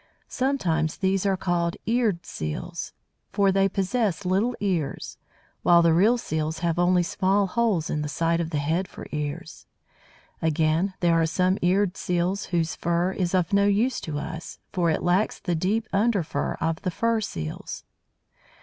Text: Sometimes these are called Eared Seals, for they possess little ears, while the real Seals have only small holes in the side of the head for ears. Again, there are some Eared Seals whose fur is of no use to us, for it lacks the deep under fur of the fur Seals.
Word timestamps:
Sometimes 0.29 0.97
these 0.97 1.27
are 1.27 1.37
called 1.37 1.77
Eared 1.85 2.25
Seals, 2.25 2.91
for 3.31 3.51
they 3.51 3.69
possess 3.69 4.25
little 4.25 4.55
ears, 4.59 5.19
while 5.61 5.83
the 5.83 5.93
real 5.93 6.17
Seals 6.17 6.57
have 6.65 6.79
only 6.79 7.03
small 7.03 7.45
holes 7.45 7.87
in 7.87 8.01
the 8.01 8.09
side 8.09 8.39
of 8.41 8.49
the 8.49 8.57
head 8.57 8.87
for 8.87 9.05
ears. 9.11 9.67
Again, 10.41 10.95
there 11.01 11.21
are 11.21 11.27
some 11.27 11.59
Eared 11.61 11.97
Seals 11.97 12.45
whose 12.45 12.73
fur 12.75 13.11
is 13.11 13.35
of 13.35 13.53
no 13.53 13.67
use 13.67 14.01
to 14.01 14.17
us, 14.17 14.57
for 14.73 14.89
it 14.89 15.03
lacks 15.03 15.37
the 15.39 15.53
deep 15.53 15.87
under 15.93 16.23
fur 16.23 16.53
of 16.59 16.81
the 16.81 16.89
fur 16.89 17.21
Seals. 17.21 17.83